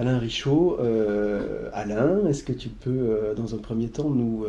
Alain 0.00 0.18
Richaud. 0.18 0.78
Alain, 1.74 2.26
est-ce 2.26 2.42
que 2.42 2.54
tu 2.54 2.70
peux, 2.70 3.34
dans 3.36 3.54
un 3.54 3.58
premier 3.58 3.90
temps, 3.90 4.08
nous, 4.08 4.46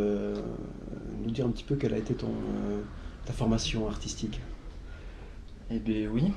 nous 1.21 1.31
dire 1.31 1.45
un 1.45 1.49
petit 1.49 1.65
peu 1.65 1.75
quelle 1.75 1.93
a 1.93 1.97
été 1.97 2.13
ton, 2.13 2.31
ta 3.25 3.33
formation 3.33 3.85
artistique? 3.85 4.39
Eh 5.69 5.79
bien 5.79 6.09
oui. 6.09 6.31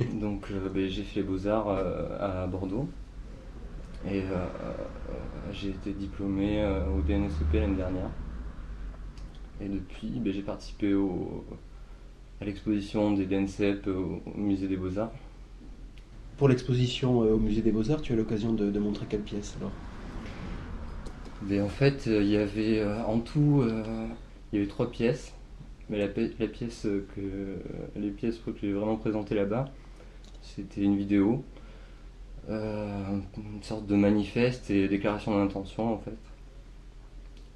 Donc 0.20 0.52
ben, 0.72 0.88
j'ai 0.88 1.02
fait 1.02 1.20
les 1.20 1.26
beaux-arts 1.26 1.68
à 2.20 2.46
Bordeaux. 2.46 2.88
Et 4.08 4.22
j'ai 5.52 5.70
été 5.70 5.92
diplômé 5.92 6.64
au 6.96 7.02
DNSEP 7.02 7.52
l'année 7.52 7.74
dernière. 7.74 8.10
Et 9.60 9.68
depuis, 9.68 10.20
ben, 10.20 10.32
j'ai 10.32 10.42
participé 10.42 10.94
au, 10.94 11.44
à 12.40 12.44
l'exposition 12.44 13.10
des 13.12 13.26
DNCEP 13.26 13.88
au, 13.88 14.22
Musée 14.36 14.68
des 14.68 14.76
Beaux-Arts. 14.76 15.10
Pour 16.36 16.48
l'exposition 16.48 17.22
euh, 17.22 17.34
au 17.34 17.38
Musée 17.38 17.62
des 17.62 17.72
Beaux-Arts, 17.72 18.02
tu 18.02 18.12
as 18.12 18.16
l'occasion 18.16 18.52
de, 18.52 18.78
montrer 18.78 19.06
quelle 19.08 19.22
pièce 19.22 19.56
alors? 19.58 19.72
Ben, 21.42 21.62
En 21.62 21.68
fait, 21.68 22.06
euh, 22.06 22.22
il 22.22 22.28
y 22.28 22.36
avait 22.36 22.80
euh, 22.80 23.02
en 23.04 23.20
tout 23.20 23.64
il 24.52 24.58
y 24.58 24.62
avait 24.62 24.68
trois 24.68 24.90
pièces. 24.90 25.32
Mais 25.88 25.98
la, 25.98 26.08
pièce 26.08 26.82
que 27.14 27.58
les 27.94 28.10
pièces 28.10 28.38
que 28.38 28.50
j'ai 28.60 28.72
vraiment 28.72 28.96
présentées 28.96 29.36
là-bas, 29.36 29.66
c'était 30.42 30.80
une 30.80 30.96
vidéo, 30.96 31.44
une 32.48 33.22
sorte 33.62 33.86
de 33.86 33.94
manifeste 33.94 34.68
et 34.68 34.88
déclaration 34.88 35.38
d'intention 35.38 35.94
en 35.94 35.98
fait. 35.98 36.18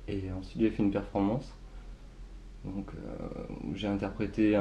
Et 0.07 0.31
ensuite 0.31 0.61
j'ai 0.61 0.71
fait 0.71 0.83
une 0.85 0.93
performance 0.93 1.53
donc, 2.65 2.91
euh, 2.95 3.29
j'ai 3.75 3.89
interprété 3.89 4.59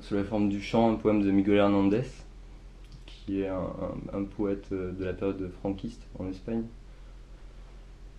sous 0.00 0.14
la 0.14 0.24
forme 0.24 0.48
du 0.48 0.62
chant 0.62 0.92
un 0.92 0.94
poème 0.94 1.22
de 1.22 1.30
Miguel 1.30 1.56
Hernández, 1.56 2.06
qui 3.28 3.42
est 3.42 3.48
un, 3.48 4.24
poète 4.24 4.72
de 4.72 5.04
la 5.04 5.12
période 5.12 5.50
franquiste 5.60 6.00
en 6.18 6.30
Espagne, 6.30 6.62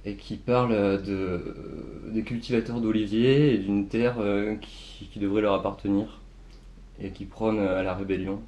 et 0.05 0.15
qui 0.15 0.37
parle 0.37 1.01
de, 1.01 2.11
des 2.11 2.21
cultivateurs 2.21 2.79
d'oliviers 2.79 3.55
et 3.55 3.57
d'une 3.57 3.87
terre 3.87 4.17
euh, 4.19 4.55
qui, 4.57 5.19
devrait 5.19 5.41
leur 5.41 5.55
appartenir, 5.55 6.21
et 7.01 7.09
qui 7.09 7.25
prône 7.25 7.57
à 7.57 7.81
la 7.81 7.95
rébellion. 7.95 8.39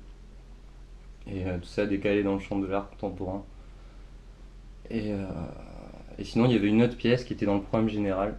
Et 1.26 1.48
euh, 1.48 1.58
tout 1.58 1.67
ça 1.67 1.88
décalé 1.88 2.22
dans 2.22 2.36
le 2.36 2.39
champ 2.39 2.59
de 2.59 2.67
l'art 2.67 2.92
contemporain. 2.92 3.44
Et, 4.92 5.14
et 6.20 6.23
sinon, 6.23 6.45
il 6.45 6.52
y 6.52 6.56
avait 6.56 6.67
une 6.67 6.84
autre 6.84 6.98
pièce 6.98 7.23
qui 7.23 7.34
était 7.34 7.48
dans 7.48 7.56
le 7.56 7.62
programme 7.62 7.89
général, 7.89 8.38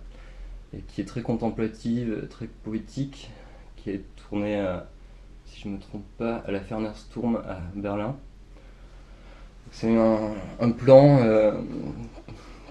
et 0.76 0.80
qui 0.82 1.00
est 1.00 1.06
très 1.06 1.22
contemplative, 1.22 2.28
très 2.30 2.46
poétique, 2.46 3.30
qui 3.76 3.90
est 3.90 4.04
tournée, 4.28 4.60
à, 4.60 4.86
si 5.52 5.60
je 5.60 5.68
ne 5.68 5.74
me 5.74 5.78
trompe 5.78 6.04
pas, 6.16 6.36
à 6.46 6.50
la 6.50 6.60
Fernersturm 6.60 7.36
à 7.36 7.58
Berlin. 7.74 8.16
C'est 9.70 9.94
un, 9.94 10.70
plan 10.70 11.18
euh, 11.22 11.52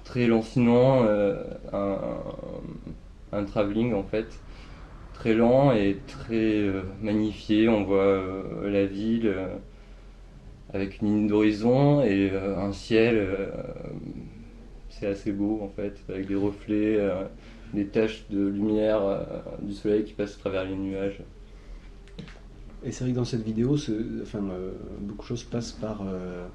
très 0.04 0.26
lancinant, 0.26 1.04
euh, 1.04 1.44
un, 3.32 3.44
travelling 3.46 3.94
en 3.94 4.04
fait, 4.04 4.28
très 5.14 5.34
lent 5.34 5.72
et 5.74 6.00
très 6.08 6.34
euh, 6.36 6.82
magnifié. 7.02 7.70
On 7.70 7.84
voit 7.84 8.24
la 8.64 8.86
ville 8.86 9.34
avec 10.74 11.02
une 11.02 11.08
ligne 11.08 11.28
d'horizon 11.28 12.02
et 12.02 12.32
un 12.32 12.72
ciel, 12.72 13.28
c'est 14.90 15.08
assez 15.08 15.32
beau 15.32 15.60
en 15.64 15.70
fait, 15.70 15.98
avec 16.10 16.28
des 16.28 16.36
reflets 16.36 17.00
des 17.74 17.88
taches 17.88 18.26
de 18.30 18.48
lumière 18.48 19.02
du 19.62 19.74
soleil 19.74 20.04
qui 20.04 20.14
passent 20.14 20.36
à 20.36 20.40
travers 20.40 20.66
les 20.66 20.76
nuages. 20.76 21.22
Et 22.84 22.92
c'est 22.92 23.04
vrai 23.04 23.14
que 23.14 23.18
dans 23.18 23.26
cette 23.26 23.44
vidéo, 23.44 23.76
enfin, 24.22 24.44
euh, 24.50 24.74
beaucoup 25.02 25.24
de 25.24 25.28
choses 25.28 25.44
passent 25.44 25.74
par, 25.74 26.02
euh, 26.02 26.48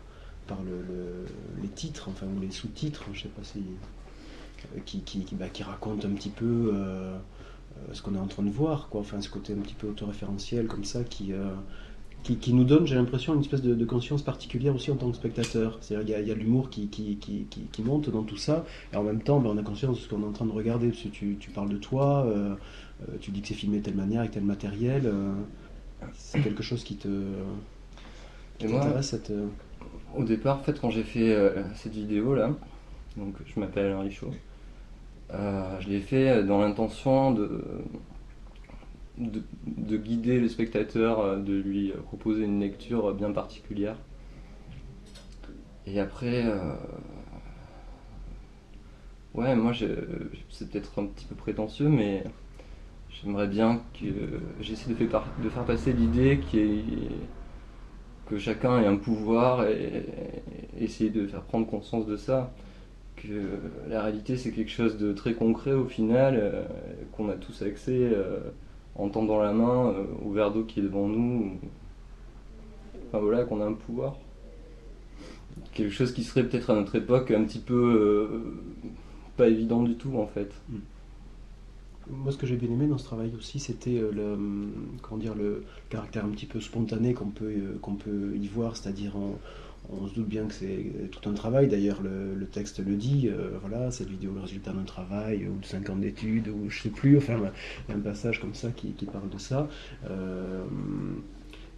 par 0.47 0.59
le, 0.63 1.25
les 1.63 1.69
titres, 1.69 2.09
enfin, 2.09 2.27
ou 2.27 2.41
les 2.41 2.51
sous-titres, 2.51 3.05
je 3.13 3.23
sais 3.23 3.29
pas 3.29 3.45
si. 3.45 3.63
qui, 4.85 5.01
qui, 5.03 5.21
qui, 5.21 5.35
bah, 5.35 5.47
racontent 5.65 6.09
un 6.09 6.13
petit 6.13 6.31
peu 6.31 6.73
ce 7.93 8.03
qu'on 8.03 8.15
est 8.15 8.19
en 8.19 8.27
train 8.27 8.43
de 8.43 8.51
voir, 8.51 8.89
quoi. 8.89 9.03
Enfin, 9.03 9.21
ce 9.21 9.29
côté 9.29 9.53
un 9.53 9.59
petit 9.61 9.75
peu 9.75 9.87
autoréférentiel 9.87 10.67
comme 10.67 10.85
ça 10.85 11.05
qui 11.05 11.33
qui, 12.35 12.53
nous 12.53 12.65
donne, 12.65 12.87
j'ai 12.87 12.97
l'impression, 12.97 13.35
une 13.35 13.41
espèce 13.41 13.63
de, 13.63 13.85
conscience 13.85 14.23
particulière 14.23 14.75
aussi 14.75 14.91
en 14.91 14.97
tant 14.97 15.11
que 15.11 15.17
spectateur. 15.17 15.79
C'est-à-dire 15.81 16.17
qu'il 16.17 16.27
y 16.27 16.31
a, 16.31 16.35
l'humour 16.35 16.71
qui, 16.71 16.89
qui, 16.89 17.17
qui, 17.17 17.83
monte 17.83 18.11
dans 18.11 18.25
tout 18.25 18.37
ça, 18.37 18.65
et 18.93 18.97
en 18.97 19.05
même 19.05 19.23
temps, 19.23 19.39
ben, 19.39 19.51
on 19.51 19.59
a 19.59 19.63
conscience 19.63 19.97
de 19.99 20.03
ce 20.03 20.09
qu'on 20.09 20.23
est 20.23 20.27
en 20.27 20.33
train 20.33 20.47
de 20.47 20.53
regarder, 20.53 20.89
parce 20.89 21.03
que 21.03 21.09
tu, 21.09 21.51
parles 21.55 21.69
de 21.69 21.77
toi, 21.77 22.27
euh, 22.27 22.55
euh, 23.03 23.17
tu 23.21 23.31
dis 23.31 23.43
que 23.43 23.49
c'est 23.49 23.55
filmé 23.55 23.79
de 23.79 23.85
telle 23.85 23.95
manière, 23.95 24.21
avec 24.21 24.33
tel 24.33 24.45
matériel. 24.45 25.03
Euh, 25.07 25.33
c'est 26.15 26.41
quelque 26.41 26.63
chose 26.63 26.85
qui 26.85 26.97
te 26.97 27.09
cette... 29.03 29.33
Au 30.17 30.25
départ, 30.25 30.59
en 30.59 30.63
fait, 30.63 30.81
quand 30.81 30.91
j'ai 30.91 31.03
fait 31.03 31.37
cette 31.75 31.93
vidéo-là, 31.93 32.51
donc 33.17 33.35
je 33.45 33.61
m'appelle 33.61 33.93
Henri 33.95 34.11
Chaud, 34.11 34.33
je 35.31 35.89
l'ai 35.89 36.01
fait 36.01 36.43
dans 36.43 36.61
l'intention 36.61 37.33
de 37.33 37.63
de, 39.19 39.97
guider 39.97 40.41
le 40.41 40.49
spectateur, 40.49 41.21
euh, 41.21 41.37
de 41.39 41.55
lui 41.55 41.93
proposer 42.05 42.45
une 42.45 42.61
lecture 42.61 43.15
bien 43.15 43.31
particulière. 43.31 43.97
Et 45.87 46.01
après, 46.01 46.45
euh, 46.47 46.75
ouais, 49.35 49.55
moi 49.55 49.73
c'est 50.51 50.69
peut-être 50.69 51.01
un 51.01 51.07
petit 51.07 51.27
peu 51.27 51.35
prétentieux, 51.35 51.89
mais 51.89 52.25
j'aimerais 53.23 53.49
bien 53.49 53.83
que 53.99 54.07
j'essaie 54.61 54.91
de, 54.91 54.95
faire 54.95 55.65
passer 55.67 55.93
l'idée 55.93 56.41
que 58.27 58.39
chacun 58.39 58.81
ait 58.81 58.87
un 58.87 58.97
pouvoir 58.97 59.67
et, 59.67 60.05
essayer 60.79 61.11
de 61.11 61.27
faire 61.27 61.43
prendre 61.43 61.67
conscience 61.67 62.07
de 62.07 62.17
ça. 62.17 62.53
Que 63.17 63.61
la 63.89 64.03
réalité 64.03 64.37
c'est 64.37 64.53
quelque 64.53 64.71
chose 64.71 64.99
de 64.99 65.13
très 65.13 65.35
concret 65.35 65.73
au 65.73 65.87
final, 65.87 66.39
euh, 66.39 66.65
qu'on 67.13 67.31
a 67.31 67.35
tous 67.35 67.63
accès 67.63 68.13
en 68.99 69.09
tendant 69.09 69.41
la 69.41 69.53
main 69.53 69.89
euh, 69.89 70.05
au 70.25 70.33
verre 70.33 70.51
d'eau 70.51 70.65
qui 70.65 70.81
est 70.81 70.83
devant 70.83 71.09
nous. 71.09 71.59
Enfin 73.09 73.19
voilà, 73.19 73.45
qu'on 73.45 73.61
a 73.61 73.67
un 73.67 73.75
pouvoir. 73.75 74.17
Quelque 75.73 75.93
chose 75.93 76.13
qui 76.13 76.25
serait 76.25 76.45
peut-être 76.45 76.71
à 76.71 76.75
notre 76.75 76.97
époque 76.97 77.31
un 77.31 77.45
petit 77.45 77.59
peu 77.59 77.75
euh, 77.75 78.61
pas 79.37 79.49
évident 79.49 79.83
du 79.83 79.97
tout 79.97 80.17
en 80.19 80.27
fait. 80.27 80.53
Hmm. 80.69 80.79
Moi, 82.09 82.33
ce 82.33 82.37
que 82.37 82.47
j'ai 82.47 82.57
bien 82.57 82.71
aimé 82.71 82.87
dans 82.87 82.99
ce 82.99 83.05
travail 83.05 83.33
aussi, 83.37 83.59
c'était 83.59 83.99
euh, 83.99 84.11
le, 84.13 84.39
comment 85.03 85.21
dire, 85.21 85.35
le 85.35 85.65
caractère 85.91 86.25
un 86.25 86.29
petit 86.29 86.47
peu 86.47 86.61
spontané 86.61 87.15
qu'on 87.15 87.31
peut, 87.31 87.79
qu'on 87.83 87.97
peut 87.97 88.37
y 88.37 88.47
voir, 88.47 88.77
c'est-à-dire 88.77 89.15
on 89.91 90.09
se 90.09 90.15
doute 90.15 90.29
bien 90.29 90.47
que 90.47 90.55
c'est 90.55 91.11
tout 91.11 91.29
un 91.29 91.35
travail, 91.35 91.69
d'ailleurs 91.69 92.01
le, 92.03 92.47
texte 92.47 92.79
le 92.85 92.95
dit, 92.95 93.29
euh, 93.29 93.51
voilà, 93.61 93.91
cette 93.91 94.09
vidéo 94.09 94.33
le 94.35 94.41
résultat 94.41 94.73
d'un 94.73 94.85
travail 94.85 95.47
ou 95.47 95.59
de 95.59 95.65
5 95.65 95.91
ans 95.91 95.97
d'études, 95.97 96.49
ou 96.49 96.71
je 96.71 96.83
sais 96.83 96.89
plus, 96.89 97.19
enfin 97.19 97.37
il 97.89 97.93
y 97.93 97.95
a 97.95 97.97
un 97.97 98.01
passage 98.01 98.41
comme 98.41 98.55
ça 98.55 98.71
qui, 98.71 98.93
parle 99.07 99.29
de 99.29 99.39
ça. 99.39 99.69
Euh, 100.09 100.65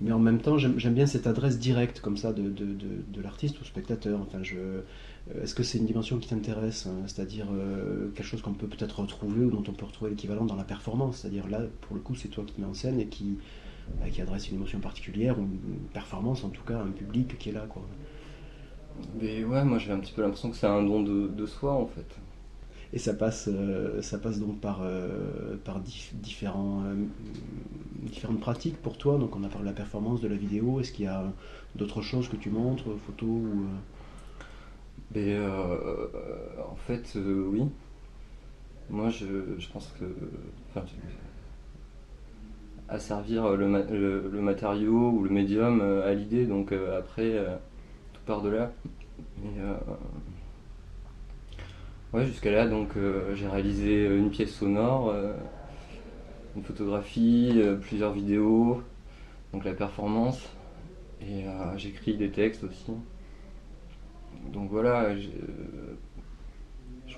mais 0.00 0.12
en 0.12 0.18
même 0.18 0.40
temps, 0.40 0.58
j'aime 0.58 0.94
bien 0.94 1.06
cette 1.06 1.26
adresse 1.26 1.58
directe 1.58 2.00
comme 2.00 2.16
ça 2.16 2.32
de, 2.32 2.48
de, 2.48 3.20
l'artiste 3.22 3.60
au 3.60 3.64
spectateur. 3.64 4.20
Enfin, 4.20 4.38
je, 4.42 4.56
euh, 4.56 4.82
est-ce 5.42 5.54
que 5.54 5.62
c'est 5.62 5.78
une 5.78 5.86
dimension 5.86 6.18
qui 6.18 6.28
t'intéresse, 6.28 6.86
hein, 6.86 7.02
c'est-à-dire 7.06 7.46
quelque 8.14 8.26
chose 8.26 8.42
qu'on 8.42 8.54
peut 8.54 8.68
peut-être 8.68 9.00
retrouver 9.00 9.44
ou 9.44 9.50
dont 9.50 9.64
on 9.68 9.72
peut 9.72 9.86
retrouver 9.86 10.10
l'équivalent 10.10 10.44
dans 10.44 10.56
la 10.56 10.64
performance, 10.64 11.18
c'est-à-dire 11.18 11.48
là, 11.48 11.62
pour 11.80 11.96
le 11.96 12.00
coup, 12.00 12.14
c'est 12.14 12.28
toi 12.28 12.44
qui 12.46 12.60
mets 12.60 12.66
en 12.66 12.74
scène 12.74 13.00
et 13.00 13.06
qui 13.06 13.38
bah, 14.00 14.08
qui 14.10 14.20
adresse 14.20 14.48
une 14.48 14.56
émotion 14.56 14.78
particulière 14.78 15.38
ou 15.38 15.42
une 15.42 15.88
performance 15.92 16.44
en 16.44 16.50
tout 16.50 16.62
cas, 16.62 16.78
un 16.78 16.90
public 16.90 17.36
qui 17.38 17.48
est 17.48 17.52
là. 17.52 17.66
Quoi. 17.68 17.82
Mais 19.20 19.42
ouais, 19.44 19.64
moi 19.64 19.78
j'ai 19.78 19.90
un 19.90 19.98
petit 19.98 20.12
peu 20.12 20.22
l'impression 20.22 20.50
que 20.50 20.56
c'est 20.56 20.66
un 20.66 20.82
don 20.82 21.02
de, 21.02 21.46
soi 21.46 21.72
en 21.72 21.86
fait. 21.86 22.06
Et 22.92 22.98
ça 22.98 23.12
passe, 23.12 23.48
euh, 23.52 24.00
ça 24.00 24.18
passe 24.18 24.38
donc 24.38 24.60
par, 24.60 24.80
euh, 24.82 25.56
par 25.64 25.80
différents, 25.80 26.82
euh, 26.84 26.94
différentes 28.02 28.40
pratiques 28.40 28.80
pour 28.80 28.96
toi. 28.96 29.18
Donc 29.18 29.36
on 29.36 29.44
a 29.44 29.48
parlé 29.48 29.64
de 29.64 29.70
la 29.70 29.76
performance, 29.76 30.20
de 30.20 30.28
la 30.28 30.36
vidéo. 30.36 30.80
Est-ce 30.80 30.92
qu'il 30.92 31.04
y 31.04 31.08
a 31.08 31.24
d'autres 31.76 32.00
choses 32.00 32.28
que 32.28 32.36
tu 32.36 32.48
montres, 32.50 32.84
photos 33.06 33.28
ou, 33.28 33.66
Mais, 35.14 35.36
En 35.38 36.76
fait, 36.76 37.16
oui. 37.16 37.64
Moi 38.90 39.10
je, 39.10 39.26
je 39.58 39.68
pense 39.68 39.92
que 40.00 40.04
à 42.88 42.98
servir 42.98 43.50
le, 43.54 43.66
le, 44.32 44.40
matériau 44.40 45.10
ou 45.10 45.22
le 45.22 45.28
médium 45.28 45.82
à 45.82 46.14
l'idée, 46.14 46.46
donc 46.46 46.72
après, 46.72 47.36
tout 48.14 48.22
part 48.24 48.40
de 48.40 48.48
là. 48.48 48.72
Ouais, 52.12 52.26
jusqu'à 52.26 52.50
là, 52.50 52.66
donc 52.66 52.90
j'ai 53.34 53.48
réalisé 53.48 54.06
une 54.06 54.30
pièce 54.30 54.54
sonore, 54.54 55.14
une 56.56 56.62
photographie, 56.62 57.60
plusieurs 57.82 58.12
vidéos, 58.12 58.82
donc 59.52 59.64
la 59.64 59.74
performance, 59.74 60.48
et 61.20 61.44
j'écris 61.76 62.16
des 62.16 62.30
textes 62.30 62.64
aussi. 62.64 62.92
Donc 64.52 64.70
voilà, 64.70 65.16
je 65.16 65.28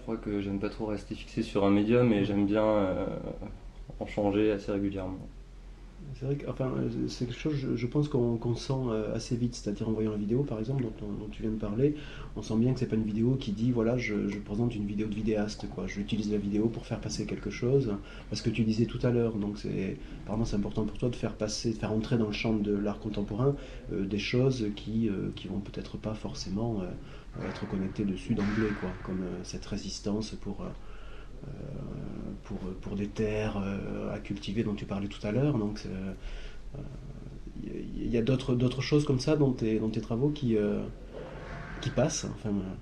crois 0.02 0.16
que 0.16 0.40
j'aime 0.40 0.60
pas 0.60 0.70
trop 0.70 0.87
rester 0.87 1.14
fixé 1.14 1.42
sur 1.42 1.64
un 1.64 1.70
médium 1.70 2.12
et 2.12 2.25
j'aime 2.25 2.46
bien 2.46 2.64
en 3.98 4.06
changer 4.06 4.52
assez 4.52 4.72
régulièrement. 4.72 5.19
C'est 6.14 6.25
vrai 6.26 6.37
que 6.37 6.49
enfin, 6.50 6.73
c'est 7.08 7.26
quelque 7.26 7.38
chose, 7.38 7.55
je, 7.75 7.87
pense 7.87 8.08
qu'on 8.08 8.55
sent 8.56 8.73
euh, 8.88 9.14
assez 9.14 9.37
vite, 9.37 9.55
c'est-à-dire 9.55 9.88
en 9.88 9.93
voyant 9.93 10.11
la 10.11 10.17
vidéo 10.17 10.43
par 10.44 10.58
exemple 10.58 10.82
dont, 10.82 10.93
on- 11.02 11.12
dont 11.12 11.29
tu 11.29 11.43
viens 11.43 11.50
de 11.50 11.56
parler, 11.58 11.94
on 12.37 12.43
sent 12.43 12.56
bien 12.56 12.73
que 12.73 12.81
c'est 12.81 12.87
pas 12.87 12.97
une 12.97 13.05
vidéo 13.05 13.37
qui 13.37 13.52
dit 13.52 13.70
voilà, 13.70 13.97
je, 13.99 14.38
présente 14.41 14.75
une 14.75 14.87
vidéo 14.87 15.06
de 15.08 15.14
vidéaste, 15.14 15.69
quoi. 15.69 15.87
J'utilise 15.87 16.31
la 16.32 16.38
vidéo 16.38 16.69
pour 16.69 16.87
faire 16.87 17.00
passer 17.00 17.26
quelque 17.26 17.50
chose, 17.50 17.94
parce 18.29 18.43
que 18.43 18.50
tu 18.50 18.64
disais 18.64 18.87
tout 18.87 18.99
à 19.02 19.11
l'heure, 19.11 19.35
donc 19.37 19.58
c'est 19.58 19.99
apparemment 20.25 20.44
c'est 20.44 20.56
important 20.56 20.85
pour 20.85 20.99
toi 20.99 21.08
de 21.11 21.17
faire 21.17 21.35
passer, 21.37 21.73
de 21.73 21.79
faire 21.79 21.93
entrer 21.93 22.19
dans 22.19 22.26
le 22.26 22.32
champ 22.32 22.55
de 22.55 22.73
l'art 22.75 22.99
contemporain 22.99 23.55
euh, 23.93 24.05
des 24.06 24.19
choses 24.19 24.67
qui, 24.76 25.08
euh, 25.08 25.31
vont 25.49 25.61
peut-être 25.61 25.97
pas 25.99 26.14
forcément 26.14 26.82
euh, 26.82 27.49
être 27.49 27.67
connectées 27.67 28.05
dessus 28.05 28.35
d'emblée, 28.35 28.73
quoi, 28.75 28.99
comme 29.02 29.23
euh, 29.23 29.44
cette 29.44 29.67
résistance 29.67 30.32
pour. 30.32 30.64
Euh, 31.44 31.50
euh, 31.50 32.32
pour, 32.44 32.58
pour 32.81 32.96
des 32.96 33.08
terres 33.08 33.58
euh, 33.62 34.14
à 34.14 34.19
cultiver 34.19 34.62
dont 34.64 34.75
tu 34.75 34.84
parlais 34.84 35.08
tout 35.08 35.25
à 35.26 35.32
l'heure. 35.32 35.58
Donc, 35.58 35.84
il 37.62 38.10
y 38.10 38.19
a 38.19 38.22
d'autres 38.22 38.82
choses 38.82 39.04
comme 39.04 39.20
ça 39.20 39.37
dans 39.37 39.52
tes, 39.52 39.78
dans 39.78 39.90
tes 39.90 40.00
travaux 40.00 40.31
qui, 40.31 40.56
euh, 40.56 40.81
qui 41.81 41.90
passent. 41.90 42.26
Enfin, 42.37 42.50
euh, 42.50 42.75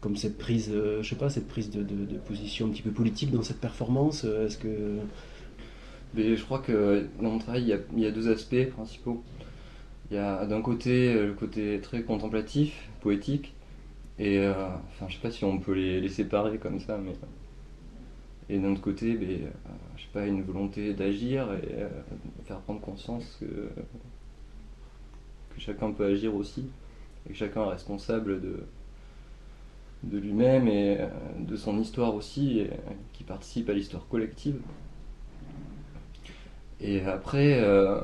comme 0.00 0.16
cette 0.16 0.38
prise, 0.38 0.70
euh, 0.72 1.02
je 1.02 1.08
sais 1.08 1.16
pas, 1.16 1.30
cette 1.30 1.48
prise 1.48 1.70
de, 1.70 1.82
position 2.26 2.66
un 2.66 2.70
petit 2.70 2.82
peu 2.82 2.90
politique 2.90 3.30
dans 3.30 3.42
cette 3.42 3.60
performance. 3.60 4.24
euh, 4.24 4.46
Est-ce 4.46 4.58
que 4.58 4.98
Mais 6.14 6.36
je 6.36 6.44
crois 6.44 6.58
que 6.60 7.06
dans 7.20 7.30
mon 7.30 7.38
travail, 7.38 7.62
il 7.62 7.68
y 7.68 7.72
a, 7.72 7.78
il 7.96 8.02
y 8.02 8.06
a 8.06 8.10
deux 8.10 8.28
aspects 8.30 8.68
principaux. 8.70 9.22
Il 10.10 10.16
y 10.16 10.18
a 10.18 10.44
d'un 10.46 10.60
côté 10.60 11.14
euh, 11.14 11.28
le 11.28 11.32
côté 11.34 11.80
très 11.80 12.02
contemplatif, 12.02 12.88
poétique, 13.00 13.54
et 14.18 14.38
euh, 14.38 14.52
enfin, 14.90 15.06
je 15.08 15.14
sais 15.14 15.20
pas 15.20 15.30
si 15.30 15.44
on 15.44 15.58
peut 15.58 15.72
les, 15.72 16.00
les 16.00 16.08
séparer 16.08 16.58
comme 16.58 16.80
ça, 16.80 16.98
mais. 16.98 17.12
Et 18.48 18.58
d'un 18.58 18.72
autre 18.72 18.82
côté, 18.82 19.14
ben, 19.14 19.28
euh, 19.30 19.48
je 19.96 20.02
sais 20.02 20.08
pas, 20.12 20.26
une 20.26 20.42
volonté 20.42 20.92
d'agir 20.92 21.44
et 21.54 21.82
euh, 21.82 21.88
de 22.38 22.46
faire 22.46 22.58
prendre 22.60 22.80
conscience 22.80 23.38
que, 23.40 23.70
chacun 25.56 25.92
peut 25.92 26.04
agir 26.04 26.34
aussi, 26.34 26.68
et 27.26 27.32
que 27.32 27.36
chacun 27.36 27.64
est 27.64 27.70
responsable 27.70 28.40
de, 28.40 28.64
de 30.02 30.18
lui-même 30.18 30.68
et 30.68 30.98
euh, 31.00 31.06
de 31.38 31.56
son 31.56 31.78
histoire 31.78 32.14
aussi, 32.14 32.58
et, 32.58 32.70
euh, 32.70 32.76
qui 33.12 33.24
participe 33.24 33.68
à 33.70 33.72
l'histoire 33.72 34.06
collective. 34.08 34.60
Et 36.80 37.00
après, 37.02 37.60
euh, 37.60 38.00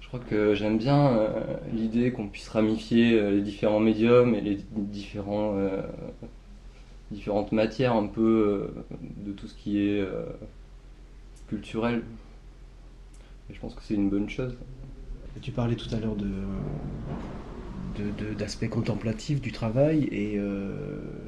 je 0.00 0.06
crois 0.06 0.20
que 0.20 0.54
j'aime 0.54 0.78
bien 0.78 1.16
euh, 1.16 1.56
l'idée 1.72 2.12
qu'on 2.12 2.28
puisse 2.28 2.48
ramifier 2.48 3.18
euh, 3.18 3.30
les 3.30 3.40
différents 3.40 3.80
médiums 3.80 4.34
et 4.34 4.40
les 4.40 4.58
différents, 4.72 5.56
euh, 5.56 5.82
différentes 7.12 7.52
matières 7.52 7.94
un 7.94 8.06
peu 8.06 8.72
euh, 8.92 8.96
de 9.24 9.32
tout 9.32 9.46
ce 9.46 9.54
qui 9.54 9.78
est 9.78 10.00
euh, 10.00 10.24
culturel. 11.48 12.02
Et 13.50 13.54
je 13.54 13.60
pense 13.60 13.74
que 13.74 13.82
c'est 13.82 13.94
une 13.94 14.10
bonne 14.10 14.28
chose. 14.28 14.56
tu 15.40 15.52
parlais 15.52 15.76
tout 15.76 15.92
à 15.94 15.98
l'heure 15.98 16.16
de 16.16 16.30
d'aspect 18.38 18.68
contemplatif 18.68 19.42
du 19.42 19.52
travail 19.52 20.08
et 20.10 20.38
euh, 20.38 20.72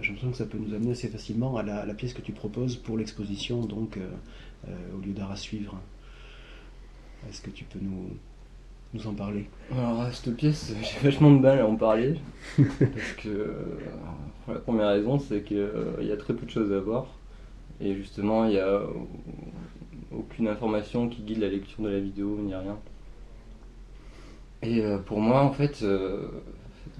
j'ai 0.00 0.08
l'impression 0.08 0.30
que 0.30 0.36
ça 0.38 0.46
peut 0.46 0.56
nous 0.58 0.74
amener 0.74 0.92
assez 0.92 1.08
facilement 1.08 1.58
à 1.58 1.62
la, 1.62 1.94
pièce 1.94 2.14
que 2.14 2.22
tu 2.22 2.32
proposes 2.32 2.76
pour 2.76 2.96
l'exposition 2.96 3.60
donc 3.66 3.98
au 4.66 5.00
lieu 5.04 5.12
d'art 5.12 5.30
à 5.30 5.36
suivre. 5.36 5.78
Est-ce 7.28 7.42
que 7.42 7.50
tu 7.50 7.64
peux 7.64 7.78
nous, 7.80 8.16
nous 8.94 9.06
en 9.06 9.12
parler 9.14 9.46
Alors, 9.72 10.06
cette 10.12 10.34
pièce, 10.36 10.74
j'ai 10.82 11.04
vachement 11.04 11.30
de 11.32 11.40
mal 11.40 11.58
à 11.58 11.66
en 11.66 11.76
parler. 11.76 12.14
parce 12.56 13.12
que 13.18 13.28
euh, 13.28 13.54
la 14.48 14.54
première 14.60 14.88
raison, 14.88 15.18
c'est 15.18 15.42
qu'il 15.42 15.68
y 16.00 16.12
a 16.12 16.16
très 16.16 16.34
peu 16.34 16.46
de 16.46 16.50
choses 16.50 16.72
à 16.72 16.80
voir. 16.80 17.06
Et 17.80 17.94
justement, 17.94 18.44
il 18.44 18.52
n'y 18.52 18.58
a 18.58 18.80
aucune 20.12 20.48
information 20.48 21.08
qui 21.08 21.22
guide 21.22 21.40
la 21.40 21.48
lecture 21.48 21.82
de 21.82 21.88
la 21.90 21.98
vidéo, 21.98 22.38
ni 22.40 22.54
rien. 22.54 22.76
Et 24.62 24.80
euh, 24.80 24.98
pour 24.98 25.20
moi, 25.20 25.42
en 25.42 25.50
fait, 25.52 25.82
euh, 25.82 26.28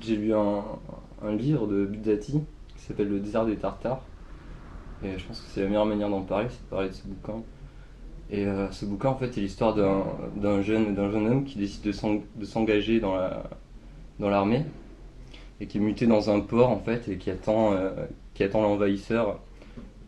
j'ai 0.00 0.17
lu 0.17 0.35
un, 0.35 0.64
un 1.23 1.35
livre 1.35 1.67
de 1.67 1.87
Buzzati 1.87 2.40
qui 2.76 2.82
s'appelle 2.82 3.08
Le 3.08 3.20
désert 3.20 3.47
des 3.47 3.56
Tartares. 3.56 4.02
Et 5.02 5.19
je 5.19 5.25
pense 5.26 5.40
que 5.40 5.47
c'est 5.50 5.62
la 5.62 5.69
meilleure 5.69 5.87
manière 5.87 6.11
d'en 6.11 6.23
parler, 6.23 6.49
c'est 6.50 6.62
de 6.64 6.70
parler 6.70 6.88
de 6.88 6.94
ce 6.94 7.06
bouquin. 7.06 7.43
Et 8.35 8.47
euh, 8.47 8.69
ce 8.73 8.85
bouquin, 8.85 9.11
en 9.11 9.15
fait, 9.15 9.39
est 9.39 9.41
l'histoire 9.41 9.75
d'un 9.75 10.61
jeune, 10.61 10.93
d'un 10.97 11.09
jeune 11.09 11.27
homme 11.29 11.45
qui 11.45 11.57
décide 11.57 11.83
de 11.83 11.93
s'eng- 11.93 12.23
de 12.35 12.45
s'engager 12.45 12.99
dans 12.99 13.15
la 13.15 13.45
dans 14.19 14.29
l'armée 14.29 14.65
et 15.61 15.67
qui 15.67 15.79
est 15.79 15.81
muté 15.81 16.07
dans 16.07 16.31
un 16.31 16.41
port, 16.41 16.71
en 16.71 16.81
fait, 16.81 17.09
et 17.09 17.17
qui 17.17 17.31
attend, 17.31 17.75
euh, 17.75 17.91
qui 18.35 18.43
l'envahisseur. 18.49 19.39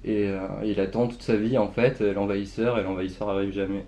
Et 0.05 0.25
euh, 0.27 0.39
il 0.65 0.81
attend 0.81 1.07
toute 1.07 1.23
sa 1.23 1.37
vie, 1.37 1.57
en 1.57 1.69
fait, 1.69 2.01
l'envahisseur, 2.01 2.81
et 2.81 2.83
l'envahisseur 2.83 3.29
arrive 3.29 3.53
jamais. 3.53 3.85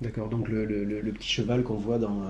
D'accord, 0.00 0.28
donc 0.28 0.48
le, 0.48 1.12
petit 1.12 1.28
cheval 1.28 1.62
qu'on 1.62 1.74
voit 1.74 1.98
dans, 1.98 2.20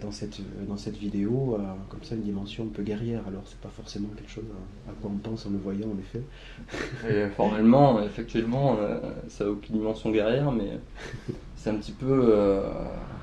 dans, 0.00 0.10
cette, 0.12 0.40
dans 0.68 0.76
cette 0.76 0.96
vidéo, 0.96 1.56
a 1.56 1.76
comme 1.88 2.02
ça 2.02 2.14
une 2.14 2.22
dimension 2.22 2.64
un 2.64 2.68
peu 2.68 2.82
guerrière, 2.82 3.22
alors 3.26 3.42
c'est 3.46 3.58
pas 3.60 3.68
forcément 3.70 4.08
quelque 4.16 4.30
chose 4.30 4.44
à, 4.86 4.90
à 4.90 4.94
quoi 4.94 5.10
on 5.12 5.18
pense 5.18 5.46
en 5.46 5.50
le 5.50 5.58
voyant 5.58 5.88
en 5.90 5.98
effet. 5.98 6.22
Et 7.08 7.28
formellement, 7.28 8.02
effectivement, 8.02 8.76
euh, 8.78 8.98
ça 9.28 9.44
n'a 9.44 9.50
aucune 9.50 9.76
dimension 9.76 10.10
guerrière, 10.10 10.50
mais 10.52 10.78
c'est 11.56 11.70
un 11.70 11.76
petit 11.76 11.92
peu 11.92 12.06
euh, 12.34 12.62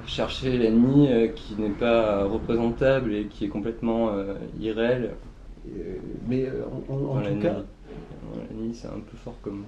chercher 0.07 0.57
l'ennemi 0.57 1.07
euh, 1.09 1.27
qui 1.29 1.55
n'est 1.55 1.69
pas 1.69 2.25
représentable 2.25 3.13
et 3.13 3.27
qui 3.27 3.45
est 3.45 3.49
complètement 3.49 4.09
euh, 4.11 4.35
irréel. 4.59 5.11
Euh, 5.67 5.97
mais 6.27 6.45
euh, 6.47 6.63
en, 6.89 7.17
en- 7.17 7.21
tout 7.21 7.39
cas, 7.41 7.63
nuit, 8.51 8.73
c'est 8.75 8.87
un 8.87 8.99
peu 8.99 9.17
fort 9.17 9.35
comme 9.41 9.59
mot. 9.59 9.65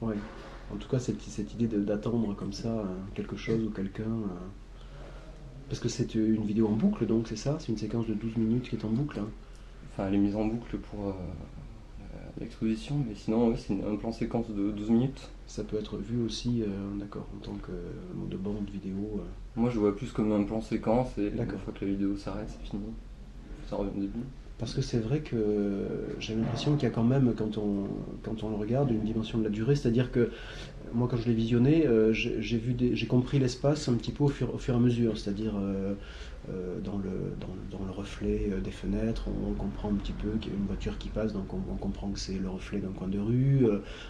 ouais, 0.00 0.16
en 0.72 0.76
tout 0.76 0.88
cas 0.88 0.98
cette, 0.98 1.20
cette 1.22 1.52
idée 1.54 1.66
d'attendre 1.68 2.34
comme 2.34 2.52
ça 2.52 2.68
euh, 2.68 2.84
quelque 3.14 3.36
chose 3.36 3.64
ou 3.64 3.70
quelqu'un, 3.70 4.02
euh, 4.04 4.48
parce 5.68 5.80
que 5.80 5.88
c'est 5.88 6.14
une 6.14 6.44
vidéo 6.44 6.68
en 6.68 6.72
boucle 6.76 7.06
donc 7.06 7.28
c'est 7.28 7.36
ça, 7.36 7.56
c'est 7.60 7.68
une 7.72 7.78
séquence 7.78 8.06
de 8.06 8.14
12 8.14 8.36
minutes 8.36 8.68
qui 8.68 8.76
est 8.76 8.84
en 8.84 8.90
boucle. 8.90 9.18
hein? 9.18 9.28
Enfin, 9.92 10.08
elle 10.08 10.14
est 10.14 10.18
mise 10.18 10.36
en 10.36 10.44
boucle 10.44 10.76
pour 10.78 11.08
euh, 11.08 11.12
l'exposition, 12.40 12.96
mais 13.06 13.14
sinon, 13.14 13.48
ouais, 13.50 13.56
c'est 13.56 13.74
un 13.74 13.96
plan 13.96 14.12
séquence 14.12 14.48
de 14.50 14.70
12 14.70 14.90
minutes. 14.90 15.28
Ça 15.46 15.62
peut 15.62 15.76
être 15.78 15.96
vu 15.98 16.20
aussi, 16.24 16.62
euh, 16.62 16.66
d'accord, 16.98 17.26
en 17.36 17.44
tant 17.44 17.54
que 17.54 17.70
euh, 17.70 18.30
de 18.30 18.36
bande 18.36 18.68
vidéo. 18.72 19.18
euh. 19.18 19.22
Moi, 19.56 19.70
je 19.70 19.78
vois 19.78 19.94
plus 19.94 20.10
comme 20.12 20.32
un 20.32 20.42
plan 20.42 20.60
séquence, 20.60 21.16
et 21.18 21.28
une 21.28 21.46
fois 21.46 21.72
que 21.72 21.84
la 21.84 21.90
vidéo 21.90 22.16
s'arrête, 22.16 22.48
c'est 22.48 22.68
fini. 22.68 22.82
Ça 23.70 23.76
revient 23.76 23.90
au 23.96 24.00
début. 24.00 24.24
Parce 24.58 24.72
que 24.72 24.82
c'est 24.82 24.98
vrai 24.98 25.20
que 25.20 25.36
j'ai 26.20 26.34
l'impression 26.34 26.74
qu'il 26.74 26.84
y 26.84 26.86
a 26.86 26.94
quand 26.94 27.02
même, 27.04 27.34
quand 27.36 27.58
on, 27.58 27.86
quand 28.22 28.42
on 28.44 28.50
le 28.50 28.56
regarde, 28.56 28.90
une 28.90 29.00
dimension 29.00 29.38
de 29.38 29.44
la 29.44 29.50
durée. 29.50 29.74
C'est-à-dire 29.74 30.12
que 30.12 30.30
moi, 30.94 31.08
quand 31.10 31.16
je 31.16 31.26
l'ai 31.26 31.34
visionné, 31.34 31.86
euh, 31.86 32.12
j'ai 32.12 32.58
vu 32.58 32.76
j'ai 32.92 33.06
compris 33.06 33.38
l'espace 33.38 33.88
un 33.88 33.94
petit 33.94 34.12
peu 34.12 34.24
au 34.24 34.28
fur, 34.28 34.48
et 34.48 34.72
à 34.72 34.78
mesure. 34.78 35.18
C'est-à-dire 35.18 35.54
euh, 35.56 35.94
euh, 36.48 36.80
dans, 36.80 36.98
le, 36.98 37.34
dans, 37.40 37.78
dans 37.78 37.84
le 37.84 37.90
reflet 37.90 38.52
des 38.62 38.70
fenêtres, 38.70 39.28
on, 39.28 39.52
comprend 39.52 39.90
un 39.90 39.94
petit 39.94 40.12
peu 40.12 40.30
qu'il 40.40 40.52
y 40.52 40.54
a 40.54 40.58
une 40.58 40.66
voiture 40.66 40.96
qui 40.98 41.08
passe, 41.08 41.32
donc 41.32 41.52
on, 41.52 41.76
comprend 41.76 42.08
que 42.10 42.18
c'est 42.18 42.38
le 42.38 42.48
reflet 42.48 42.78
d'un 42.78 42.92
coin 42.92 43.08
de 43.08 43.18
rue. 43.18 43.66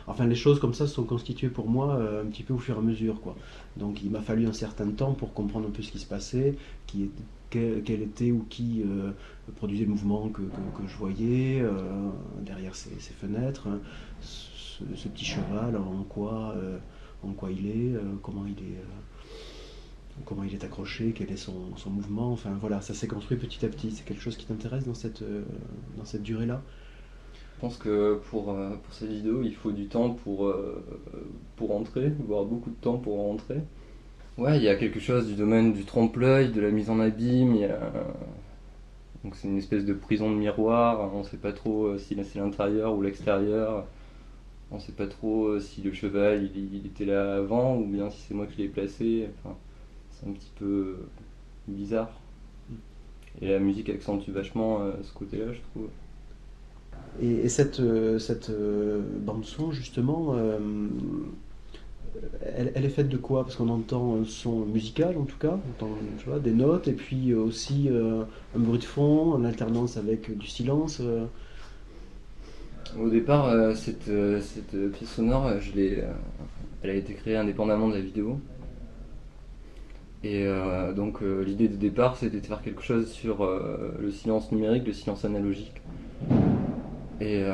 enfin, 0.07 0.27
les 0.27 0.35
choses 0.35 0.61
comme 0.61 0.75
ça 0.75 0.87
sont 0.87 1.05
constituées 1.05 1.49
pour 1.49 1.69
moi 1.69 2.01
un 2.23 2.27
petit 2.27 2.43
peu 2.43 2.53
au 2.55 2.59
fur 2.59 2.77
et 2.77 2.79
à 2.79 2.83
mesure. 2.83 3.21
Quoi. 3.21 3.37
Donc 3.77 4.03
il 4.03 4.11
m'a 4.11 4.21
fallu 4.21 4.47
un 4.47 4.53
certain 4.53 4.89
temps 4.91 5.13
pour 5.13 5.33
comprendre 5.33 5.69
un 5.69 5.71
peu 5.71 5.83
ce 5.83 5.91
qui 5.91 5.99
se 5.99 6.07
passait, 6.07 6.55
qui 6.87 7.11
quel, 7.51 8.03
était 8.03 8.33
ou 8.33 8.45
qui 8.51 8.83
produisait 9.57 9.85
le 9.85 9.91
mouvement 9.91 10.29
que, 10.29 10.43
je 10.87 10.97
voyais 10.97 11.65
derrière 12.43 12.75
ces, 12.75 12.91
fenêtres. 12.91 13.69
Ce, 14.97 15.09
petit 15.09 15.25
cheval, 15.25 15.77
en 15.77 16.03
quoi, 16.03 16.55
euh, 16.57 16.79
en 17.23 17.33
quoi 17.33 17.51
il 17.53 17.67
est, 17.67 17.95
euh, 17.95 18.01
comment 18.23 18.45
il 18.47 18.53
est. 18.53 18.79
euh, 18.79 18.85
Comment 20.25 20.45
il 20.45 20.55
est 20.55 20.63
accroché, 20.63 21.13
quel 21.13 21.33
est 21.33 21.37
son, 21.37 21.73
mouvement, 21.87 22.31
enfin 22.31 22.57
voilà, 22.61 22.81
ça 22.81 22.95
s'est 22.95 23.09
construit 23.09 23.37
petit 23.37 23.67
à 23.67 23.69
petit. 23.69 23.91
C'est 23.91 24.05
quelque 24.05 24.23
chose 24.23 24.37
qui 24.37 24.47
t'intéresse 24.47 24.85
dans 24.85 24.95
cette, 24.95 25.25
dans 25.99 26.05
cette 26.05 26.23
durée-là? 26.23 26.63
Je 27.57 27.61
pense 27.61 27.77
que 27.77 28.21
pour, 28.31 28.45
pour 28.45 28.93
cette 28.93 29.09
vidéo, 29.09 29.43
il 29.43 29.57
faut 29.57 29.73
du 29.73 29.87
temps 29.87 30.11
pour, 30.11 30.55
pour 31.57 31.71
rentrer, 31.71 32.13
voire 32.29 32.45
beaucoup 32.45 32.71
de 32.71 32.77
temps 32.77 32.97
pour 32.97 33.17
rentrer. 33.17 33.59
Ouais, 34.39 34.57
il 34.59 34.63
y 34.63 34.69
a 34.69 34.77
quelque 34.77 35.01
chose 35.01 35.27
du 35.27 35.35
domaine 35.35 35.73
du 35.73 35.85
trompe-l'œil, 35.85 36.53
de 36.53 36.61
la 36.61 36.71
mise 36.71 36.91
en 36.91 37.01
abîme. 37.01 37.57
Donc 39.25 39.35
c'est 39.35 39.49
une 39.49 39.59
espèce 39.59 39.85
de 39.85 39.95
prison 39.95 40.31
de 40.31 40.37
miroir. 40.37 41.13
On 41.13 41.25
sait 41.25 41.39
pas 41.39 41.53
trop 41.53 41.99
si 41.99 42.17
c'est 42.23 42.39
l'intérieur 42.39 42.95
ou 42.95 43.03
l'extérieur. 43.03 43.85
On 44.75 44.79
sait 44.81 44.93
pas 44.93 45.07
trop 45.07 45.47
euh, 45.47 45.61
si 45.61 45.83
le 45.83 45.93
cheval 45.93 46.45
il, 46.45 46.75
il 46.75 46.87
était 46.87 47.07
là 47.07 47.37
avant 47.37 47.77
ou 47.79 47.87
bien 47.87 48.11
si 48.11 48.21
c'est 48.21 48.35
moi 48.35 48.47
qui 48.47 48.63
l'ai 48.63 48.69
placé. 48.69 49.29
Enfin, 49.39 49.57
c'est 50.11 50.27
un 50.29 50.33
petit 50.33 50.53
peu 50.57 50.65
euh, 51.01 51.09
bizarre. 51.69 52.11
Et 53.41 53.49
la 53.49 53.61
musique 53.61 53.91
accentue 53.91 54.31
vachement 54.33 54.81
euh, 54.83 54.93
ce 55.03 55.13
côté-là, 55.13 55.53
je 55.53 55.61
trouve. 55.61 55.89
Et, 57.21 57.29
et 57.45 57.49
cette, 57.49 57.81
cette 58.19 58.51
bande-son, 58.51 59.73
justement, 59.73 60.35
euh, 60.37 60.59
elle, 62.41 62.73
elle 62.75 62.85
est 62.85 62.89
faite 62.91 63.09
de 63.09 63.17
quoi? 63.17 63.45
Parce 63.45 63.57
qu'on 63.57 63.69
entend 63.69 64.21
un 64.21 64.25
son 64.25 64.65
musical, 64.67 65.17
en 65.19 65.25
tout 65.25 65.39
cas, 65.39 65.59
on 65.67 65.71
entend 65.71 65.99
tu 66.19 66.27
vois, 66.29 66.39
des 66.41 66.53
notes, 66.53 66.89
et 66.89 66.93
puis 66.93 67.35
aussi 67.35 67.89
euh, 67.91 68.25
un 68.55 68.59
bruit 68.59 68.79
de 68.79 68.85
fond, 68.85 69.33
en 69.33 69.45
alternance 69.45 69.97
avec 69.97 70.37
du 70.37 70.47
silence. 70.47 70.99
euh. 71.01 71.27
Au 73.01 73.09
départ, 73.09 73.49
euh, 73.49 73.75
cette, 73.75 74.09
euh, 74.09 74.41
cette 74.41 74.93
pièce 74.93 75.11
sonore, 75.11 75.61
je 75.61 75.73
l'ai, 75.73 75.99
euh, 75.99 76.13
elle 76.83 76.91
a 76.91 76.95
été 76.95 77.15
créée 77.15 77.37
indépendamment 77.37 77.89
de 77.89 77.95
la 77.95 78.01
vidéo. 78.01 78.39
Et 80.23 80.47
donc 80.97 81.21
l'idée 81.21 81.69
de 81.69 81.77
départ, 81.77 82.17
c'était 82.17 82.41
de 82.41 82.47
faire 82.47 82.63
quelque 82.63 82.81
chose 82.81 83.11
sur 83.11 83.47
le 84.01 84.11
silence 84.11 84.51
numérique, 84.53 84.87
le 84.87 84.95
silence 84.95 85.23
analogique. 85.27 85.83
Et 87.21 87.45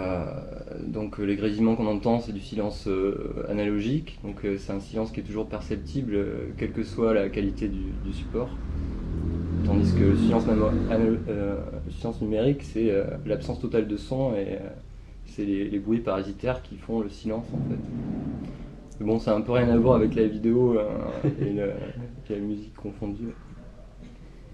donc 0.87 1.19
les 1.19 1.35
grésillements 1.35 1.75
qu'on 1.75 1.89
entend, 1.89 2.21
c'est 2.21 2.31
du 2.31 2.39
silence 2.39 2.89
analogique. 3.49 4.21
Donc 4.23 4.37
c'est 4.57 4.73
un 4.73 4.79
silence 4.79 5.11
qui 5.11 5.19
est 5.19 5.25
toujours 5.25 5.49
perceptible, 5.49 6.25
quelle 6.59 6.71
que 6.71 6.85
soit 6.85 7.13
la 7.13 7.29
qualité 7.29 7.67
du 7.67 8.13
support. 8.13 8.51
Tandis 9.65 9.93
que 9.93 10.05
le 10.05 10.17
silence, 10.17 10.45
euh, 10.49 11.57
numérique, 12.21 12.63
c'est 12.63 12.91
euh, 12.91 13.05
l'absence 13.27 13.61
totale 13.61 13.87
de 13.87 13.97
son 13.97 14.33
et 14.35 14.55
euh, 14.55 14.59
c'est 15.31 15.45
les, 15.45 15.79
bruits 15.79 16.01
parasitaires 16.01 16.63
qui 16.63 16.77
font 16.77 17.01
le 17.01 17.11
silence 17.11 17.47
en 17.53 17.71
fait. 17.71 19.05
bon, 19.05 19.19
ça 19.19 19.33
n'a 19.33 19.39
un 19.39 19.41
peu 19.41 19.53
rien 19.53 19.69
à 19.69 19.77
voir 19.77 19.97
avec 19.97 20.15
la 20.15 20.27
vidéo 20.27 20.79
et, 21.41 21.53
la, 21.53 22.37
musique 22.39 22.75
confondue. 22.75 23.35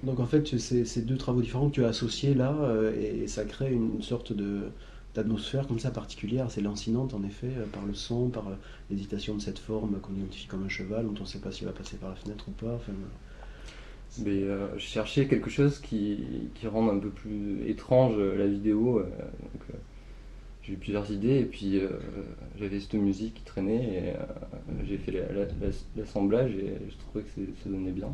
Donc 0.03 0.21
en 0.21 0.27
fait, 0.27 0.47
c'est 0.59 0.85
ces 0.85 1.03
deux 1.03 1.17
travaux 1.17 1.41
différents 1.41 1.69
que 1.69 1.75
tu 1.75 1.85
as 1.85 1.89
associés 1.89 2.35
là 2.35 2.55
et, 2.99 3.27
ça 3.27 3.45
crée 3.45 3.73
une 3.73 4.03
sorte 4.03 4.33
de 4.33 4.69
d'atmosphère 5.15 5.67
comme 5.67 5.79
ça 5.79 5.91
particulière, 5.91 6.51
c'est 6.51 6.61
lancinante 6.61 7.15
en 7.15 7.25
effet, 7.25 7.49
par 7.73 7.87
le 7.87 7.95
son, 7.95 8.29
par 8.29 8.45
l'hésitation 8.91 9.35
de 9.35 9.41
cette 9.41 9.59
forme 9.59 9.99
qu'on 10.01 10.13
identifie 10.13 10.47
comme 10.47 10.63
un 10.63 10.69
cheval, 10.69 11.07
dont 11.07 11.15
on 11.19 11.23
ne 11.23 11.27
sait 11.27 11.39
pas 11.39 11.51
s'il 11.51 11.67
va 11.67 11.73
passer 11.73 11.97
par 11.97 12.11
la 12.11 12.17
fenêtre 12.17 12.45
ou 12.49 12.51
pas. 12.51 12.79
Mais 14.19 14.43
euh, 14.43 14.79
je 14.79 14.85
cherchais 14.85 15.27
quelque 15.27 15.51
chose 15.51 15.79
qui, 15.79 16.51
qui, 16.55 16.67
rende 16.67 16.89
un 16.91 16.99
peu 16.99 17.11
plus 17.11 17.69
étrange 17.69 18.15
euh, 18.17 18.37
la 18.37 18.47
vidéo. 18.47 19.01
Euh, 19.01 19.05
j'ai 20.67 20.73
eu 20.73 20.77
plusieurs 20.77 21.11
idées 21.13 21.39
et 21.39 21.45
puis 21.45 21.81
j'avais 22.59 22.81
cette 22.81 22.95
musique 22.95 23.35
qui 23.35 23.43
traînait 23.45 23.85
et 23.85 24.85
j'ai 24.85 24.99
fait 24.99 25.13
l'assemblage 25.97 26.51
et 26.53 26.75
je 26.89 26.97
trouvais 26.97 27.25
que 27.25 27.31
ça 27.63 27.71
donnait 27.71 27.93
bien. 27.93 28.13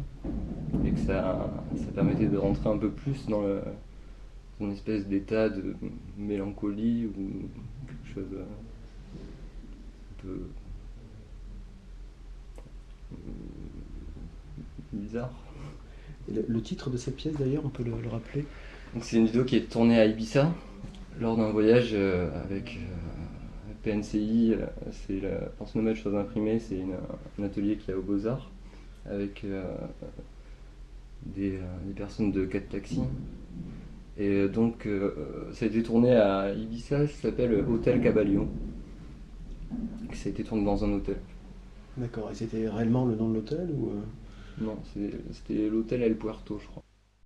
Et 0.84 0.90
que 0.90 1.00
ça, 1.00 1.50
ça 1.76 1.92
permettait 1.94 2.26
de 2.26 2.36
rentrer 2.36 2.68
un 2.68 2.76
peu 2.76 2.90
plus 2.90 3.26
dans, 3.26 3.40
le, 3.42 3.62
une 4.60 4.72
espèce 4.72 5.06
d'état 5.06 5.48
de 5.48 5.74
mélancolie 6.18 7.06
ou 7.06 7.12
quelque 7.86 8.14
chose 8.14 8.38
un 8.38 10.22
peu 10.22 10.40
bizarre. 14.92 15.32
Le, 16.30 16.62
titre 16.62 16.90
de 16.90 16.96
cette 16.96 17.16
pièce 17.16 17.34
d'ailleurs, 17.34 17.64
on 17.64 17.68
peut 17.68 17.82
le, 17.82 17.92
rappeler? 18.08 18.44
C'est 19.00 19.16
une 19.16 19.26
vidéo 19.26 19.44
qui 19.44 19.56
est 19.56 19.68
tournée 19.70 19.98
à 19.98 20.04
Ibiza 20.06 20.52
lors 21.20 21.36
d'un 21.36 21.50
voyage 21.50 21.90
euh, 21.92 22.30
avec 22.44 22.78
euh, 22.78 23.72
PNCI, 23.82 24.54
euh, 24.54 24.66
c'est 24.90 25.20
la 25.20 25.36
Pense 25.58 25.74
Nomade 25.74 25.96
Choses 25.96 26.14
Imprimées, 26.14 26.58
c'est 26.58 26.82
un 27.38 27.42
atelier 27.44 27.76
qui 27.76 27.90
a 27.90 27.98
au 27.98 28.02
Beaux-Arts 28.02 28.50
avec 29.06 29.44
des, 31.26 31.58
personnes 31.96 32.30
de 32.30 32.44
4 32.44 32.68
taxis. 32.68 33.00
Et 34.16 34.46
donc 34.48 34.86
ça 35.52 35.64
a 35.64 35.68
été 35.68 35.82
tourné 35.82 36.14
à 36.14 36.54
Ibiza, 36.54 37.08
ça 37.08 37.22
s'appelle 37.22 37.64
Hôtel 37.68 38.00
Caballo. 38.00 38.46
Ça 40.12 40.28
a 40.28 40.30
été 40.30 40.44
tourné 40.44 40.64
dans 40.64 40.84
un 40.84 40.92
hôtel. 40.92 41.16
D'accord, 41.96 42.30
et 42.30 42.34
c'était 42.34 42.68
réellement 42.68 43.06
le 43.06 43.16
nom 43.16 43.30
de 43.30 43.34
l'hôtel 43.34 43.70
ou 43.72 43.90
non, 44.62 44.78
c'était 44.84 45.68
l'hôtel 45.68 46.02
El 46.02 46.16
Puerto, 46.16 46.60
je 46.60 46.66
crois. 46.68 46.84